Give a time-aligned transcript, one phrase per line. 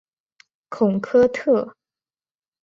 [0.69, 1.75] 孔科特。